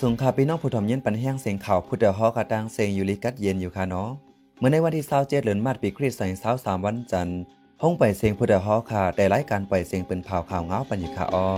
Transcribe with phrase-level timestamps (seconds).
[0.00, 4.10] สูงค่ะพี่น้องผู้ถมเย็นปันแห้งเสียงข่าวพุทธฮอกระตังเสียงอยู่ลิกัดเย็นอยู่ค่ะเนาะ
[4.58, 7.40] เมื่อในวันที่27เดือนมาปีคริสต์ศักราช23วันจันทร์
[7.82, 11.48] ห้องไปเสียงพุทธฮอค่ะได้รายการปล่อยเสียงเป็นข่าข่าวเงาปันอยู่ค่ะอ้อ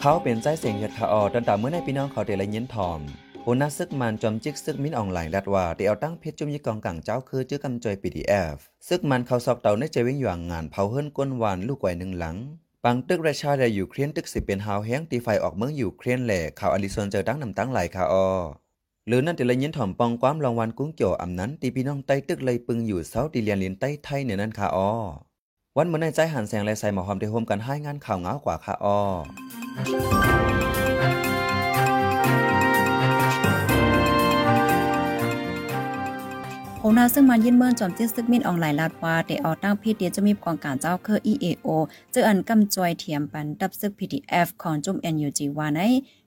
[0.00, 3.00] เขาเป็นใจเสียงเฮ็ดค่ะอ้อตันตาเมื่อในพี่น้องเขาได้ละยินถอม
[3.46, 8.56] หัวหน้าซึกมันจอมจิกซึกมินออนไลน์รัดว่าได้เอาตั้งเพชรจุ่มยี่กองกังเจ้าคือจื้อกำจอย PDF
[8.88, 12.36] ซึกมันเขาสอกเต่าในใจวิ่งอยู่งานเผาเฮิรนก้นวานลูกไก่หนึ่งหลัง
[12.84, 18.28] ปังตึกราชาได้อยู่เครียนตึกสิเป็นหาวแห้งตีไฟออกเมืองอยู่เครียนแหล่ข่าวอลิซอนเจอตั้งนำตั้งหลายค่ะออ
[19.08, 24.90] หรือนั่นแต่ละยินถ่อมปองความรางวัลกุ้งเกี่ยวอำนั้นตีพี่น้องใต้ตึกเลยปึงอยู่เสาตีเลียนลินใต้ไทยเนี่ยนั่นค่ะออ
[25.76, 28.98] วันเมื่อในใจหันแสงและใส่หมอหอมได้โฮมกันให้งานข่าวเงากว่าค่ะออ
[36.84, 41.68] โงนาซึ่งมันยินเมินจอมจิ้ซึกมินออนไลน์ลาดว่าได้เอาตั้งพีเดียจะมีกองการเจ้าเคือ EAO
[42.12, 45.80] เจออันกำจอยเทียมปันดับซึก PDF ของจุ่ม NUG ว่าใน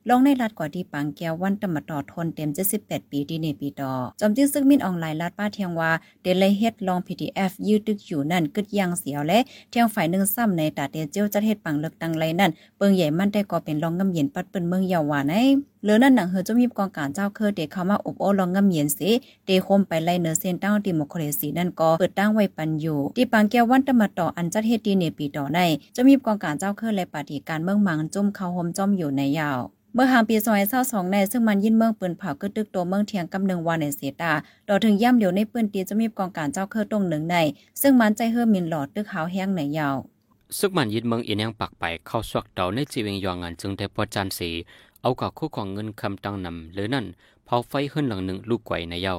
[0.09, 2.49] ลงในรัดกว่าที่ปังแก้ววันตมตอทนเต็ม
[2.81, 9.39] 78 ปีที่ในปีต่อจอมจิ้ซึกมินออนไลน์ลาดป้าเทียงว่าเดเลยเฮ็ดลอง PDF ยืดตึกอยู่นั่นกึดยังเสียวและ
[9.69, 15.33] เทียงฝ่ายหนึ่งซ้ำในตาเตเจียวจะเฮ็ดปังเลือกตั้งไรนั่นเปิงใหญ่มันได้ก็เป็นลองงำเย็นปัดเปิ้นเมืองยาวาใน
[15.83, 19.11] เลือนั่นหนังเฮอจะมีกองการเจ้าเคอเดเข้ามาอบโอ้ลองงำเย็นสิ
[19.45, 25.59] เดคมไปไล่เนอเซนตั้งดิโมคราซีนั่นก็เปิดตั้งไว้ปันอยู่ที่ปังแก้ววันตมตออันจัดเฮ็ดดีในปีต่อใน
[25.95, 29.59] จะมีกองการเจ้าเคอและปฏิการเมืองมังจุ่มเข้าโฮมจ้อมอยู่ในยาว
[29.97, 34.31] เมื่อหางปีซอยเศร้าสองในซึ่งมันยินเมืองปืนเผากึดตึกตัวเมืองเทียงกำหนึ่งวันในเสตา
[34.67, 37.35] ดอถึงย่ำเดียวในปืนตีจะมีกองการเจ้าเครือตรงหนึ่งใน
[37.81, 39.95] ซึ่งมันใจเฮือมินหลอดตึกขาวแห้งในยาว
[40.57, 44.49] ซึกมันยินเมืองอีนยังปักไปเข้าสวกเดาในจีเวงยองงานจึงได้พอจันสี
[45.01, 47.05] เอากับคู่ของเงินคำตังนำหรือนั่น
[47.45, 49.15] เผาไฟขึ้นหลังหนึ่งลูกไก่ในเยา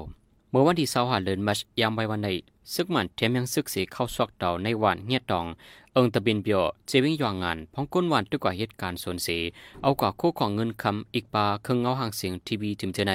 [0.51, 2.28] เมื่อวันที่เสาหาเดินมัชยามไว้วันใน
[2.75, 5.47] ซึกมันเทียมยังซึกสีเข้าสวกเดาในวันเงียตอง
[5.93, 9.38] เอิงตะบินเบียวเจวิงยองงานพ้องก้นวันด้วยกว่าเหตุการณ์สนสี
[9.82, 13.12] เอากว่าคู่ของเงินคำอีกปาเครื่องเงาห่างเสียงทีวีจิมเจไน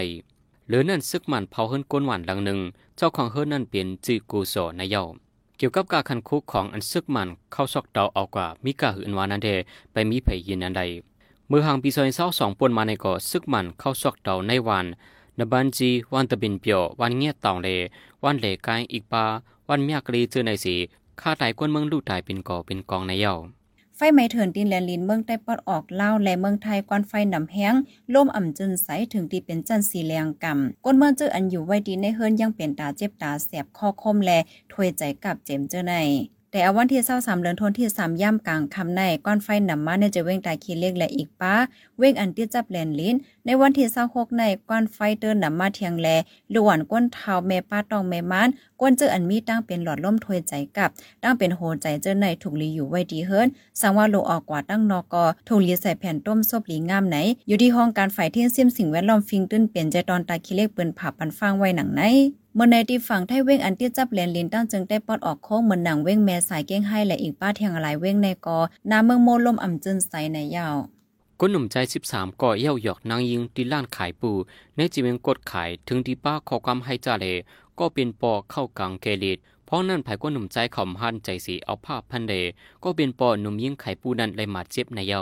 [0.68, 2.60] หรือนั่นซึกมันเผาเฮิรนก้นวันหลังหนึ่ง
[2.98, 5.04] เจ้าของเฮิรนนั่นเป็นจือกูโซในเย้า
[5.58, 9.50] เกี่ยวกับการคันคุกของอันซึกมันเข้าซอกเดาเอากว่ามีกาหืนวานันเด
[9.92, 10.82] ไปมีไผยินอันใด
[11.48, 14.86] เมื่อห่างปีซอยเศร้าสองปนมาในก่อซึกมันเข้าซอกเดาในวัน
[15.40, 17.68] นบันจีวันตะบินเปียววันเงียตองเล
[18.26, 19.26] วันเหลกายอีกปา
[19.70, 20.76] วันเมียกรีเจอในสี
[21.22, 23.36] ข้าตายกวนเมืองลูกตายเป็นก่อเป็นกองในเย่า
[23.96, 27.74] ไฟไหม้เถินดินแลนลินเมืองใต้ปอดออกเล่าและเมืองไทยกวนไฟนำแห้ง
[28.14, 34.40] ล่มอ่ำจนใสถึงตีเป็นจันสีแรงกำก้นเมืองเจออันอยู่ไว้ดีในเฮิรนยังเป็นตาเจ็บตาแสบคอคมและ
[34.72, 35.94] ถวยใจกับเจมเจอใน
[36.52, 41.56] แต่เอาวันที่เศร้าสามเดือนทนที่สามย่ำกลางคำในก้อนไฟหนำมาในจะเว้งตายคีเล็กและอีกป้า
[41.98, 46.08] เว้งอันที่จับแลนลิ้น ในวันที่เศร้าหกในก้อนไฟเตือนนำมาเทียงแล
[46.52, 48.48] หลวนก้นเท้าแม่ป้าตองแม่ม้าน
[48.82, 50.90] ก้นเจออันมีตั้งเป็นหลอดล่มถวยใจกับ
[51.24, 53.48] ตั้งเป็นโหใจเจอในถูกลีอยู่ไว้ดีเฮิรน
[53.82, 62.04] สังว่าโลออกกว่าตั้งนอกอถูกลีใส่แผ่นต้มซบลีงามไหน อยู่ที่ห้องการไฟเที่ยงซิมสิ่งแวดล้อมฟิงตื้นเปลี่ยนใจตอนตาคีเล็กเปืนผ่าปันฟางไว้หนังไหน
[62.56, 68.58] เมื่อในที่ฝั่งไทยเว้งอันที่จับแลนลินตั้งจึงได้ปอดออกโค้งเหมือนหนังเว้งแม่สายเก้งให้และอีกป้าเทียงอะไรเว้งในกอ
[68.92, 70.78] น้ำเมืองโมลมอ่ำจึนใสในยาว
[71.40, 74.32] คนหนุ่มใจสิบสามก่อเย่าหยอกนางยิงที่ล้านขายปู
[74.76, 77.26] ในจีเวงกดขายถึงที่ป้าขอความให้จ่าเล
[77.80, 82.34] ก็เป็นปอเข้ากลางเกลิดเพราะนั่นไผ่ก้นหนุ่มใจขอมหันใจสีเอาผ้าพันเด
[82.84, 85.22] ก็เป็นปอหนุ่มยิงไข่ปูนั้นเลยมาเจ็บในเย้า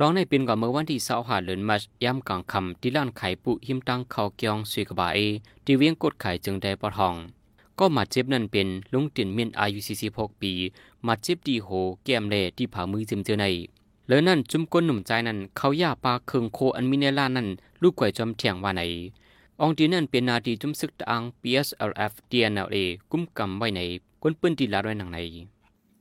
[0.00, 5.18] ร้องในปีนก่อนเมื่อวันที่สาหาเลือนมัชย่ำกลางคำที่ล้านไข่ปุหิมตั้งเขาเกียงสุยกบาเอ
[5.64, 7.14] ที่เวียงกดไข่จึงได้ปอทอง
[7.78, 9.80] ก็มาเจ็บนั่นเป็นลุงตินเมียนอายุ
[10.10, 10.52] 46ปี
[11.06, 11.68] มาเจ็บดีโห
[12.04, 13.44] แก้มเล่ที่ผ่ามือจิมเจอใน
[14.06, 17.48] เลือนั่นจุ่มก้นหนุ่มใจนั่นเขาย่าปลาเคืองโคอันมิเนล่านั่น
[17.82, 18.82] ลูกไก่จอมเถียงว่าไหน
[19.60, 22.76] องดีนั่นเป็นนาทีจุ่มซึกตาง PSLF DNLA
[23.10, 23.80] กุ้มกำไว้ใน
[24.22, 25.18] ก้นปืนตีลาด้วยหนังใน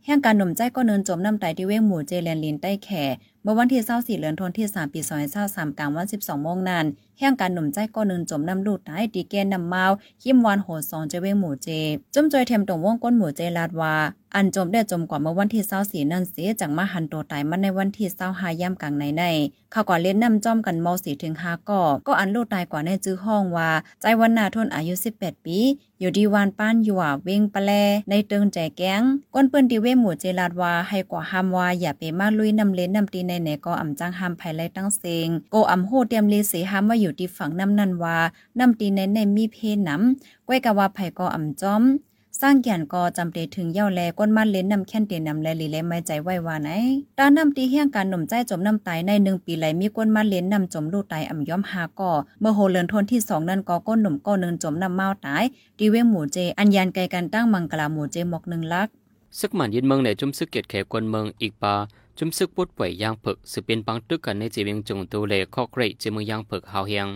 [0.06, 3.04] แห่งการหนุ่มใจก็เนินจมน้ำไตที่เว้งหมู่เจเลนลินใต้แข่
[3.46, 5.00] เมื่อวันที่24เดือนธันวาคม3ปี
[5.40, 6.86] 2023กลางวัน 12โมงนั้น
[7.20, 9.86] แห่งการหนุ่มใจก็เนินจมน้ำลูดได้ดีแกนนำเมา
[10.24, 11.70] ขิมวานโหดสองเจเวงหมู่เจ
[12.14, 13.94] จมจอยเทมตรงวงก้นหมู่เจลาดวา
[14.36, 19.24] อันจมได้จมกว่าเมื่อวันที่24นั่นเสียจากมาหันโตตายมันในวันที่25ย่ำกลางในใน
[19.72, 23.70] เขาก่อนเล่นนำจอมกันเมาสีถึง5ก่อก็อันลูดตายกว่าในจื้อห้องว่า
[24.02, 25.58] ใจวันนาทนอายุ 18 ปี
[26.00, 27.72] อยู่ดีวานป้านอยู่ว่าเวงปะแล
[28.10, 29.02] ในเติงแจแก้ง
[29.34, 38.18] ก้นเปื้นดีเวหมู่เจลาดวาให้กว่าห้ามว่าอย่าไปมาลุยนำเล่นนำตีในไหนก็อ่ำจังห้ามภายไลตั้งเซงโกอ่ำโหเตรียมลีเสห้ามว่าอยู่ที่ฝั่งน้ำนันว่า
[38.60, 41.84] น้ำตีในในมีเพน้ำก้วยกะว่าไผก็อ่ำจอม
[42.42, 46.70] สร้างแก่นก็จำเตถึงเย่าแลก้นมันเล่นนำแค้นเตนนำแลลีเลไม่ใจไหววาไหน
[47.18, 55.44] ด้านนำตีเฮี้ยงการหนุ่มใจจมน้ำตายในหนึ่งปีไหลมีก้นมันเล่นนำจมลูกตายอ่ำย้อมหาก่อเมื่อโหเลินทนที่สองนั่นก็ก้นหนุ่มก็หนึ่งจมน้ำเมาตาย
[55.80, 58.88] ดีเวงหมูเจ อันยันไกลกันตั้งมังกลาหมูเจหมอกหนึ่งลัก
[59.40, 61.76] ซึกหมันยินเมืองในจุมซึกเกียรติแขกวนเมืองอีกปา
[62.20, 67.08] จุมซึกปวดป่วยยางผึกสืบเป็นปังตึกกันในจีเวียงจงตูเลข้อเกรดจีเมืองยางผึกหาวเฮียง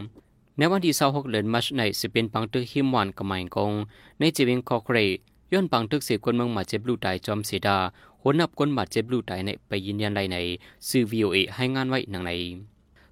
[0.57, 3.72] ในวันที่26เดือนมัชในสืบเป็นปังตึกหิมวันกำไมกง
[4.19, 5.18] ในจีเวียงข้อเกรด
[5.51, 7.78] ย้อนปังตึกเสียกวนเมืองมาเจ็บลูตายจอมเสีดา
[8.22, 10.38] หัวนับกวนมาเจ็บลูตายในไปยืนยันไรใน
[10.88, 12.31] ซื้อ VOA ให้งานไว้หนังใน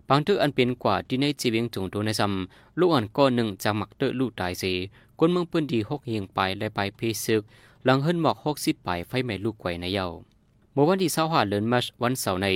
[0.08, 4.78] ปังตึกอันเป็นกว่าที่ในจีเวียงจงตูในซ้ำลูกอ่อนก้อนหนึ่งจากหมักเตอลูตายเสีย
[5.20, 7.42] กวนเมืองปืนดีหกเฮียงไปและไปเพซึก
[7.86, 10.08] หลังเฮิรนหมอกหกสิบปไฟไหม้ลูกไกวในเยา
[10.78, 12.48] เมื่อวันที่เสาร์หาเลินมัชวันเสาร์ใน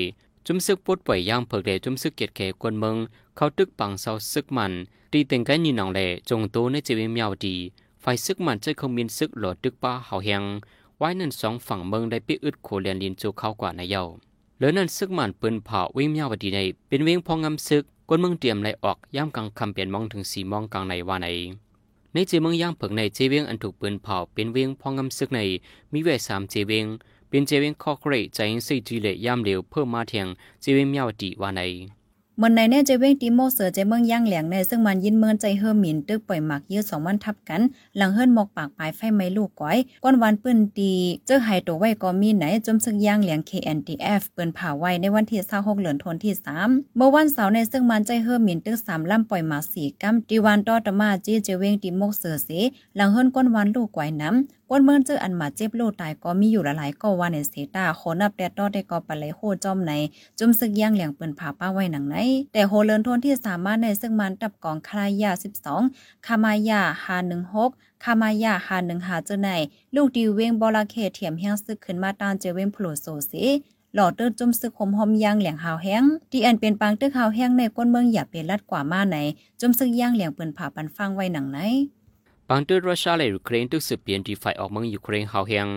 [0.46, 2.96] จุมซึกปวดป่วยย่างเผิกเดจุมซึกเกียรติแขกวนเมือง
[3.36, 4.74] เขาตึกปังเสาซึกมัน
[5.12, 7.56] ตีเต็งกันยีหนองแหล่จงโตในจีเวเมียวดี
[8.02, 10.44] ไฟซึกมันจะคงมีซึกหลอดตึกป้าเฮาเฮง
[10.98, 14.04] ไว้นั่นสองฝั่งเมืองได้ปิอึดโคเลียนลินจูเข้ากว่าในเยา
[14.58, 21.28] เหลือนั่นซึกมันปืนเผาวิ่งเมียวดีในเป็นเวียงพองงำซึกกวนเมืองเตรียมไล่ออกย่ำกลางคำเปลี่ยนมองถึงสีมองกลางในว่าใน
[22.14, 25.40] ในเจเมืองย่างเผิงในเจเวียงอันถูกปืนเผาเป็นเวียงพองงำซึกใน
[25.94, 26.86] มีเวสามเจเวียง
[27.32, 30.28] เป็นเจเวียงคอเกรใจอินซีจีเลย่ำเหลวเพิ่มมาเทียง
[30.62, 31.62] เจเวียงเมียวดีว่าใน
[32.38, 37.62] เมื่อในแน่เจเว้งติโมเสือเจเมืองย่างแหลงในซึ่งมันยินเมืองใจเฮิมหมินตึกปล่อยหมักยืดสองวันทับกัน
[37.98, 40.92] หลังเฮิรนหมอกปากปลายไฟไหม้ลูกก้อย ก้อนวันปื้นตี
[41.26, 52.50] เจอไฮตัวไว้ก็มีไหนจมซึกย่างแหลง KNTF เปิ้นผ่าไว้ในวันที่26เหลือนทนที่ 3 เมื่อวันเสาร์ในซึ่งมันใจเฮิมหมินตึก3ลำปล่อยหมาสีกัมตีวันตอตมาจีเจเว้งติโมเสือเส
[52.96, 59.94] หลังเฮิรนก้อนวันลูกก้อยน้ำ ก้นเมืองเจออันมาเจ็บโลตายก็มีอยู่หลายๆก็ว่าในเสตาโคนับแดดดอได้ก็ปะไหลโคจอมใน
[60.40, 62.16] จุ่มซึกย่างเหลียงเปิ้นผาป้าไว้หนังไหน
[62.54, 65.32] แต่โฮเลินทนที่สามารถในซึ่งมันตับกองคลายา
[65.78, 66.82] 12 คามายา
[67.42, 68.54] 516คามายา
[68.90, 69.50] 515เจ้าใน
[69.96, 73.34] ลูกดีเวงบอลาเคเถียมเฮียงซึกขึ้นมาตานเจเวงโผล่โซเส
[73.96, 79.18] หลอเติร์จุ่มซึกหมหอมย่างเหลียงหาวแห้งที่อันเป็นปางตึกหาวแห้งในก้นเมืองอย่าเป็นลัดกว่ามาไหน
[79.60, 81.60] จุ่มซึกย่างเหลียงเปิ้นผาปันฟังไว้หนังไหน
[82.54, 85.68] บางตึกรัสเซียและยูเครนตึกสืบเปลี่ยนที่ฝ่ายออกเมืองยูเครนเฮาเฮียง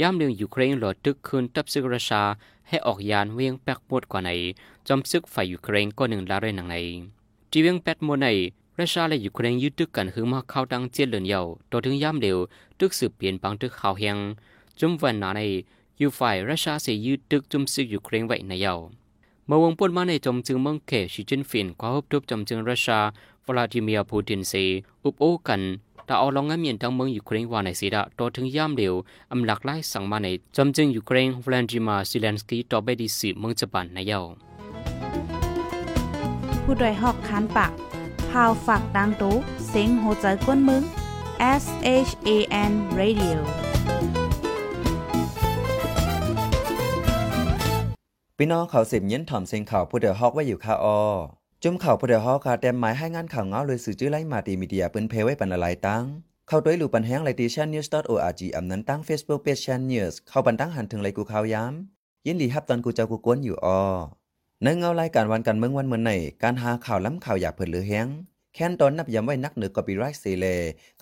[0.00, 2.24] ย่ำเรื่องยูเครนหลอดตึกคืนตับซึกรัสเซีย
[2.68, 4.30] ให้ออกยานเวียงแปกหมดกว่าใน
[4.88, 6.76] จอมซึกฝ่ายยูเครนก็หนึ่งลาเรนหนังใน
[7.50, 8.28] ที่เวียงแปดหมดใน
[8.78, 11.40] รัสเซียและยูเครนยึดตึกกันหึงมาเข้าดังเจียนเหลือนเยา
[11.70, 12.38] ตัวถึงย่ำเร็ว
[12.78, 14.18] ตึกสืบเปลี่ยนบางตึกเฮาเฮียง
[14.80, 15.40] จุ่มวันหนาใน
[16.00, 18.74] ยูฝ่ายรัสเซียเสียยึดตึกจุ่มซึกยูเครนไว้ในเยา
[19.46, 23.00] เมื่อวงปนมาในจอมจึงเมืองเขชิจินฟินความฮบทุบจอมจึงรัสเซีย
[23.46, 24.52] วลาดิเมียร์ปูตินเซ
[25.04, 25.62] อุบโอกัน
[26.06, 28.94] แต่เอาลองงั้นเมียนทั้งเมืองยูเครนว่าในสีดาต่อถึงย่ำเร็ว
[29.32, 34.20] อำหลักไล่สั่งมาในจำจึงยูเครนวลาดิมาซิเลนสกีต่อไปดีสืบเมืองญี่ปุ่นในเยา
[36.62, 37.72] ผู้โดยหอกคันปาก
[38.30, 39.34] พาวฝากดังตู้
[39.68, 40.82] เซ็งโหใจกวนมึง
[41.62, 41.64] S
[42.08, 42.30] H A
[42.70, 43.36] N Radio
[48.38, 51.00] พี่น้องเขาสิบเย็นถ่อมเสียงข่าวผู้เดือฮอกไว้อยู่คาออ
[51.66, 56.04] จุ่มข่าวผู้เดือฮอคาแต้มหมายให้งานข่าวเงาเลยสื่อจื้อไล่มาตีมีเดียเปิ้นเพไว้ปันอะไรตั้ง
[56.48, 63.80] เข้าด้วยหลูปันแห้งไลตีชันนิวส์ .org อำนั้นตั้ง Facebook Page Chan News เข้าปันตั้งหันถึงไลกูข่าวย้ำยินดีฮับตอนกูเจ้ากูกวนอยู่ออ
[64.62, 66.10] ในเงารายการวันกันเมืองวันเมื่อไหน
[66.42, 68.08] การหาข่าวล้ำข่าวอยากเผิดหรือแห้ง
[68.54, 70.46] แค้นตอนนับย้ำไว้นักเหนือกอปีไรต์สีเล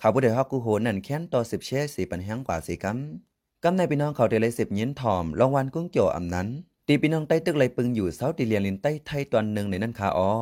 [0.01, 6.49] ข่าวผู้เดือฮอกกูโหนั่นแค้นต่อสิบเช่สีปันแห้งกว่าสีกำกำในพี่น้องเขาเดลัยสิบย็นถ่อมรางวัลกุ้งเกี่ยวอำนั้น
[6.87, 10.33] ตีปีน้องใต้ตึกไรปึงอยู่เสาตีเลียนลินใต้ไทยตอนหนึ่งในนั้นคาอ้อ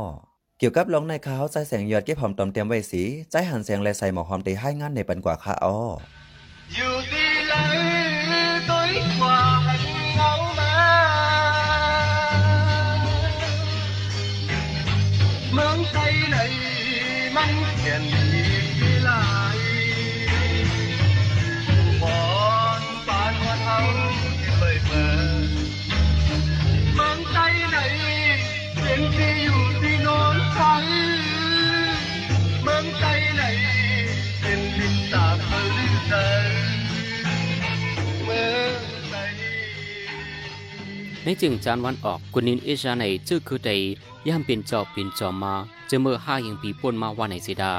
[0.58, 5.78] เกี่ยวกับรองในเขาใจแสงยอดเก็บหอมตอมเตรียมไว้สีใจหันแสงและใส่หมอกหอมตีให้งานในปันกว่าคาอ้อ
[6.76, 7.54] อยู่ดีไหล
[8.70, 9.64] ด้วยความ
[10.16, 10.74] เงามา
[15.58, 15.96] มืงไท
[16.30, 16.36] ไหน
[17.36, 18.21] มันเปลี่ยน
[41.24, 43.72] ในจึงจานวันออกกุนินเอชาในชื่อคือใด
[44.28, 45.54] ย่ามเป็นเจอบเป็นจอมมา
[45.90, 47.74] จะเมื่อห้ายังปีป่นมาวันในสิดา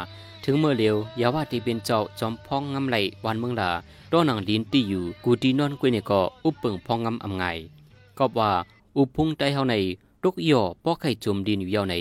[0.45, 3.71] ถึงเมื่อเร็วอย่าว่าที่เป็นเจ้าจอมพ้องงำไหลวันเมืองลา
[4.13, 7.45] ต้อนังลินตีอยู่กูตีนอนกุยเนี่ยก็อุปเปิงพ้องงำอำไง
[8.19, 8.51] ก็ว่า
[8.97, 9.75] อุพุงใต้เฮาใน
[10.23, 11.95] ตกย่อป้อไข่จมดินอยู่ยาวใน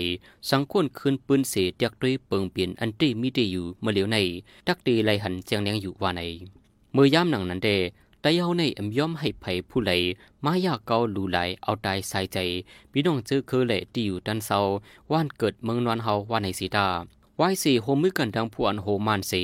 [0.48, 4.18] สังควรคืนปืนเสเตียกด้วยเปิงเปลี่ยนอันตีมีเตอยู่เมื่อเหลียวใน
[4.66, 6.22] ตักตีไหลหันเจียงแดงอยู่ว่าใน
[6.92, 7.68] เมื่อย่ามหนังนั้นเด
[8.22, 9.92] แต่เฮาในอำย่อมให้ไผผู้ไหล
[10.44, 12.38] มายาเกาลูไหลเอาตายใส่ใจ
[12.92, 14.58] พี่น้องจื้อคือแหละที่อยู่ดันเซา
[15.12, 16.88] ว่านเกิดเมืองนวนเฮาว่าในสีดา
[17.36, 19.42] ไว้สีโฮมมือกันดังผู้อันโฮมานสี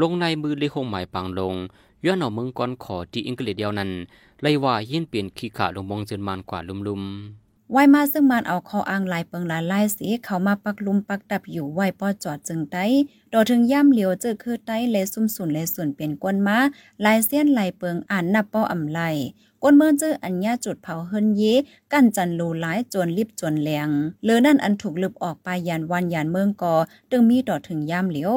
[0.00, 1.54] ลงในมือเลโฮหมายปังลง
[2.04, 3.90] ย้อนเอาเมืองก่อนขอที่อังกฤษเดียวนั้น
[4.42, 12.84] ไลว่ายินเปลี่ยนขี้ขาลงมองจนมานกว่าลุมๆ ไว้มาซึ่งมันเอาคออ้างลายเปิงหลายลายสีเขามาปักลุมปักดับอยู่ไว้ป้อจอดจึงไต้
[13.32, 16.58] ดอถึงย่ำเหลียวเจอคือไต้เลซุ่มสุนเลส่วนเป็นกวนมา
[17.04, 19.00] ลายเสี้ยนลายเปิงอ่านนับป้ออำไล
[19.62, 21.42] ก้นเมืองเจออัญญาจุดเผาเฮินเย
[21.92, 23.88] กั้นจันรูหลายจนลิบจนแหลง
[24.24, 26.74] เลือนั่นอันถูกลึบออกไปยานวันยานเมืองกอ
[27.10, 28.34] ตึงมีดอถึงย่ำเหลียว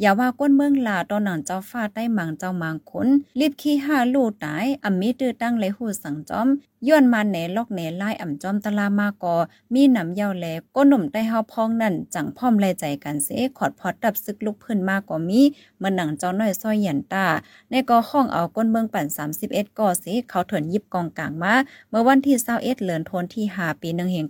[0.00, 3.08] อย่าว่าก้นเมืองลาตอนนั้นเจ้าฟ้าได้มังเจ้ามังคน
[3.40, 6.48] ลิบขี้ห้าลู่ตายอำมีตื้อตั้งเลยหูสังจอม
[6.88, 9.36] ย้อนมาแหนลอกแหนไล่อ่ำจอมตะลามากอ
[9.74, 15.40] มีหนำเยาแลก้นหนุ่มได้เฮาพองนั่นจังพร้อมแลใจกันเสขอดพอดดับซึกลุกพื้นมากกอมี
[15.78, 17.26] เมื่อหนังเจ้าน้อยซ้อยหยันตา
[17.70, 19.06] ในกอห้องเอาก้นเมืองปั่น
[19.42, 21.54] 31ก่อสิเขาเถินยิบกองกลางมา
[21.90, 24.26] เมื่อวันที่21เดือนธันวาคมที่5ปี1เฮง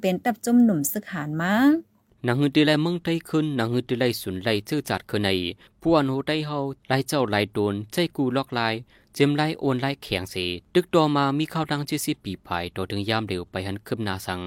[0.00, 1.89] เป็นตับจุ่มหนุ่มซึก้าปา
[2.20, 4.80] 58ดังเป็นตับจุ่มหนุ่มซึกหานมา nàng hư tì lại mông tay khôn nàng hư tì lại xuân lại chư
[4.80, 8.52] chặt khờ này pu an hồ tay hậu lại châu lại đồn chay cù lọc
[8.52, 8.82] lại
[9.14, 12.36] jem lại ôn lại khẻng sĩ đức đo mà mi khao đăng chia si bị
[12.44, 14.40] phải đo ถึงยามเร็วไปหันคืบนาสัง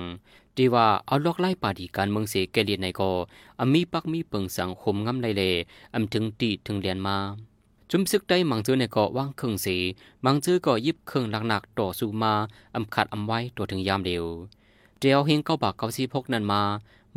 [0.58, 3.12] ดีว่าเอาลอกไล่ปาดีการเมืองเสแกเลียนในก็
[3.60, 5.44] อมีปักมีเปิงสังคมงำไรเล
[5.96, 7.18] อำถึงตีถึงเรียนมา
[7.92, 9.78] จุมซึกได้มังเจอในเกาะว่างเครื่องสี
[10.26, 12.34] มังเจอก็ยิบเครื่องหนักๆต่อสู้มา
[12.76, 14.26] อำขัดอำไว้ตัวถึงยามเร็ว
[15.00, 16.62] เดียวเฮงเก้าบากเก้าสีพกนั่นมา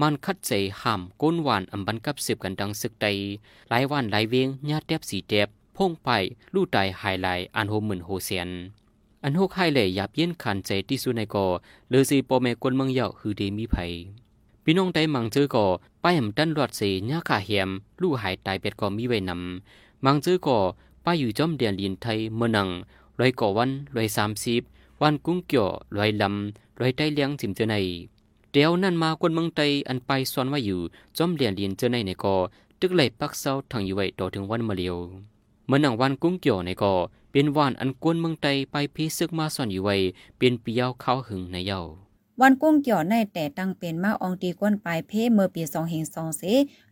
[0.00, 3.06] มันคัดใจห้ามก้นหวานอำบันกับสืบกันดังซึกใด
[3.68, 6.08] หลายวันหลายเวียงญาติแทบสีแทบพงไป
[6.54, 8.50] ลู่ตายหายไหลอันโฮหมื่นโฮเซียน
[9.24, 11.46] อันโฮกไฮเลยยับเย็นขันใจที่สุในก่อ
[11.90, 13.76] เลอซีปอแม่กวนเมืองเยาคือเดมีไผ
[14.64, 15.66] พี่น้องได้มังเจอก่อ
[16.02, 17.68] ป้ายหำดันรอดเสญาขาเหียม
[18.00, 20.58] ลู่หายตายเป็ดก็มีไว้นำมังเจอก่อ
[21.04, 22.68] ป้ายอยู่จอมเดียนลินไทยเมื่อนัง
[23.20, 24.62] ลอยก่อวันลอยสามสิบ
[25.02, 27.76] วันกุ้งเกี่ยวลอยลำลอยใต้เลี้ยงจิมเจอใน
[28.52, 30.80] เดียวนั่นมากวนเมืองไตอันไปซ้อนว่าอยู่
[31.16, 32.36] จอมเลียนเลียนเจอในในกอ
[32.80, 34.96] ตึกไหลปักเศร้าทางอยู่ไว้ต่อถึงวันมาเลียว
[35.66, 36.94] เมื่อหนังวันกุ้งเกี่ยวในกอ
[37.32, 39.96] เป็นวันอันกวนเมืองไตไปพีซึกมาซ้อนอยู่ไว้
[40.38, 41.80] เป็นปียาวเข้าหึงในเย้า
[42.40, 46.42] วันกุ้งเกี่ยวในแต่ตั้งเป็นมาอองตีก้นปลายเพเมื่อปีสองเฮงสองเส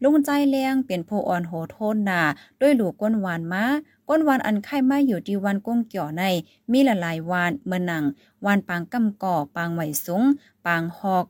[0.03, 2.21] ลุงใจแรงเป็นผู้อ่อนโหโทนนา
[2.61, 3.65] ด้วยหลูกก้นหวานมา
[4.09, 6.23] ก้นวานอันไข่มาอยู่ที่วันกุ้งเกี่ยวใน
[6.73, 8.05] มีหลายวานเมื่อนัง
[8.45, 10.23] วานปางกำก่อปางไหวสูง
[10.67, 11.25] ปางหอก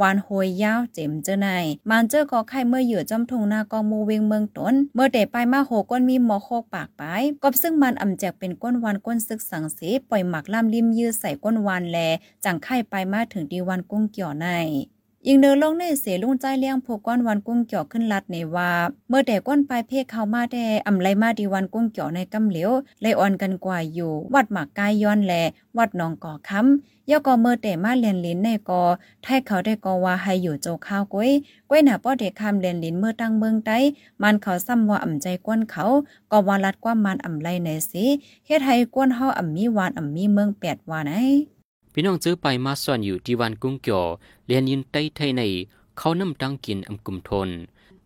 [0.00, 1.48] วานโหยยาวเจ็มเจอใน
[1.90, 11.98] มันเจอก็ไข่เมื่อเหยื่อจอมทงนากองมูเวงเมืองตน เมื่อเดไปมาโหก้นมีหมอโคกปากไปายกบซึ่งมันอ่ำแจกเป็นก้นวานก้นซึกสังสีปล่อยหมักล่ามริมยื้อใส่ก้นวานแล
[12.44, 14.46] จังไข่ไปมาถึงดีวันกุ้งเกี่ยวใน
[15.28, 18.70] ยิงเดินลงในเสลุงใจเลี้ยงพวกก้อนวันกุ้งเกี่ยวขึ้นลัดในว่า
[19.08, 25.32] เมื่อแต่ก้อนปลายเพกเข้ามาแด่อำไลมาดีวันกุ้งเกี่ยวในกำเหลียวเลยอ่อนกันกว่าอยู่ วัดหมากกายย้อนแล
[25.78, 28.82] วัดหนองก่อค้ำย่อก็เมื่อแต่มาเรียนลิ้นในกอ
[29.22, 31.30] ไทยเขาได้กอว่าให้อยู่โจข้าวก้อย
[31.70, 33.78] ก้อยหน้าป้อเด็กคำเรียนลิ้นเมื่อตั้งเมืองใต้
[34.22, 35.84] มันเขาซ้ำว่าอ่ำใจก้นเขา
[36.30, 38.04] ก็ว่ารัดกว่ามันอ่ำไลในสิ
[38.46, 41.18] เฮ็ดให้ก้นเฮาอ่ำมีวานอ่ำมีเมืองแปดวานไอ
[41.96, 44.04] พี่น้องเจอไปมาซ่อนอยู่ที่วันกุ้งเกี่ยว
[44.46, 45.42] เรียนยินใต้ไทยใน
[45.98, 47.48] เขาน้ำตังกินอำกุมทน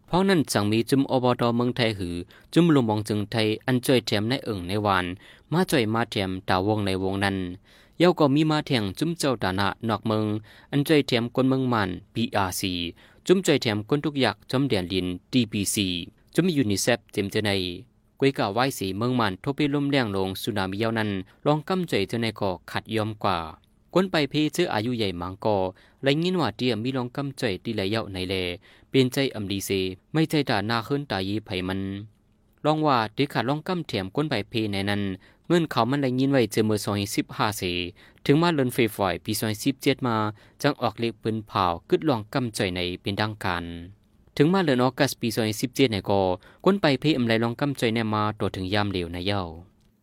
[0.06, 2.14] เพราะนั้นจังมีจุมอบตเมืองไทยหือ
[2.54, 5.04] จุมลงมองจึงไทยอันจ่อยแถมในเอิงในวาน
[5.52, 7.36] มาจ่อยมาแถมดาววงในวงนั้น
[7.98, 10.24] เย้าก็มีมาแทงจุมเจ้าดานะนอกเมือง
[10.72, 12.62] อันจ่อยแถมคนเมืองมัน BRC
[13.26, 15.76] จุมจ่อยแถมคนทุกอยากจอมเดียนลิน DBC
[16.34, 17.50] จุมยูนิเซฟเต็มเจใน
[18.20, 21.10] กวยกะไว้สีเมืองมันทบไปลมแรงลงสุนามิเยานั้น
[21.46, 23.38] ลองกำใจเจในก็ขัดยอมกว่า
[23.94, 25.58] คนไปเพเจออายุใหญ่มังกอ
[26.02, 28.34] และยินว่าเตียมีลองกำใจตีไหลเยาในแล
[28.90, 29.70] เป็นใจอำดีเซ
[30.12, 31.80] ไม่ใจด่านาขึ้นตายีไผมัน
[32.64, 35.02] ลองว่าเด็กขาดลองกำเถียมก้นไปเพในนั้น
[35.48, 37.62] เงินเขามันได้ยินไว้เจอเมื่อสองสิบห้าเส
[38.24, 40.16] ถึงมาเลินไฟฝอยปีสองสิบเจ็ดมา
[40.62, 43.64] จังออกเล็กปืนเผากึดลองกำใจในเป็นดังการ
[44.36, 46.20] ถึงมาเลินออกัสปีสองสิบเจ็ดในก็
[46.64, 49.42] ก้นไปเพอำไรลองกำใจในมาตัวถึงยามเหลวในเย้า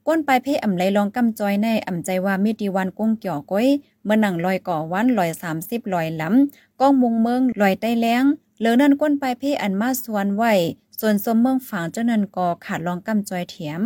[0.07, 3.67] ก้นปลายเพอ่ำไหลลองกำจอยในอ่ำใจว่ามีดีวันกุ้งเกี่ยวก้อย
[4.03, 8.23] เมื่อหนังลอยก่อวันลอยสามสิบลอยหล้ำก้องมุงเมืองลอยใต้แล้ง
[8.59, 10.53] เหลือนั่นก้นปลายเพอันมาสวนไว้
[10.99, 13.81] ส่วนสมเมืองฝางเจ้านันก่อขาดลองกำจอยเถียม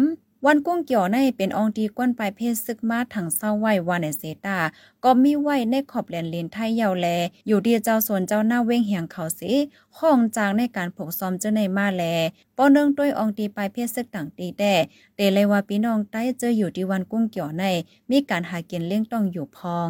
[0.45, 4.57] วันกุ้งเกี่ยวในเป็นองดีก้นปลายเพศซึกมาถังเศร้าไหววานเซตา
[5.03, 7.07] ก็มีไหวในขอบแหลนเลนไทยเยาวแล
[7.47, 9.51] อยู่ดีเจ้าส่วนเจ้าหน้าเว้งเหียงเขาสิ
[9.99, 12.03] ห้องจางในการผกซ้อมเจ้าในมาแล
[12.57, 14.73] ป้อเนื่องด้วยองตีปลายเพศซึกต่างตีแต่
[15.15, 17.63] เตเลยว่าพี่น้องใต้เจออยู่ที่วันกุ้งเกี่ยวใน
[18.11, 19.89] มีการหากินเลี้ยงต้องอยู่พอง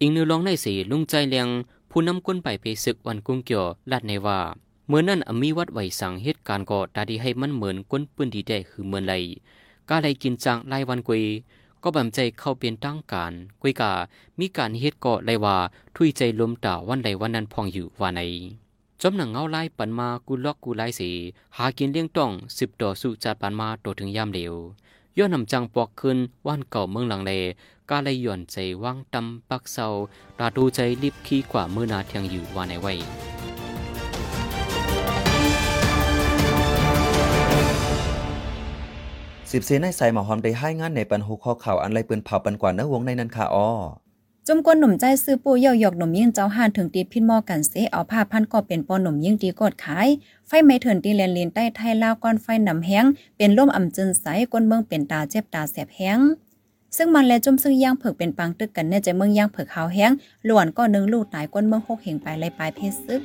[0.00, 1.48] อิงนือลองในสีลุงใจเลียง
[1.90, 4.38] ผู้นำก้นไปเพศซึกวันกุ้งเกี่ยวลัดในว่า
[4.88, 9.14] เมื่อนั้นอมีวัดไหวสั่งเหตุการณ์ก็ตาดีให้มันเหมือนก้นปืนดีได้คือเมือนไร
[9.90, 11.24] กาไลกินจางไล่วันกุย
[11.82, 13.92] ก็บำใจเข้าเป็นตั้งการกุยกา
[14.38, 15.56] มีการเฮ็ดก็ไลว่า
[15.96, 18.20] ทุยใจลมตาวันใดวันนั้นพองอยู่ว่าใน
[19.00, 21.10] จอมหนังเงาไล่ปันมากูล็อกกูไล่สี
[21.56, 24.54] หากินเลี้ยงต้องสิบต่อสู่จัดปันมาตัวถึงยามเหลว
[25.16, 27.32] ย้อนนำจังปอกขึ้นว่านเก่าเมืองหลังเล
[27.90, 29.88] กาเลยหย่อนใจว่างตำปักเศร้า
[30.38, 33.25] ตาดูใจรีบขี้กว่ามือนาเทียงอยู่ว่าในไว้
[39.52, 43.70] สิบเซนในใส่หมอหอมได้ให้งานในปันหูข้อข่าวอันไรปืนเผาปันกว่าเนื้อวงในนั้นค่ะอ้อ
[44.48, 50.08] จมกวนหนุ่มใจซื้อปูเย่าหยอกหนุ่มยิ่งเจ้าห่านถึงตีพินหมอกันเสเอาผ้าพันก็เป็นปอหนุ่มยิ่งตีกดขาย
[50.46, 53.04] ไฟไม่เถินตีเลนลินใต้ไทยลาวก้อนไฟนำแห้ง
[53.36, 56.18] เป็นล่มอ่ำจึนใสก้นเมืองเป็นตาเจ็บตาแสบแห้ง
[56.96, 60.10] ซึ่งมันและจุ่มซึ่งย่างเผิกเป็นปังตึกกันเนี่ยจเมืองย่างเผิกขาวแห้ง
[60.46, 63.22] หลวนก็นึงลูกตายก้นเมืองหกเหงไปเลยปลายเพศซึก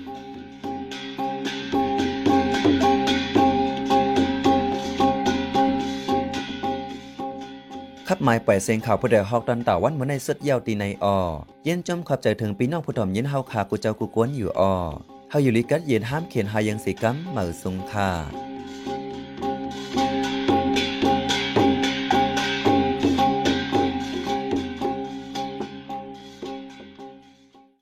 [8.14, 11.18] ขับหมายปล่อยเสียงข่าวผู้ใดฮอกตอนต่าวันเมื่อในสุดยาวตีในออ
[11.64, 14.74] เย็นจมขอบใจถึงปีน้องผู้ถ่อมยินเฮาขากูเจ้ากูกวนอยู่ออ
[15.30, 18.51] เฮาอยู่ลิกัดเย็นห้ามเขียนหายังสีกัมเหมือสุงค่ะ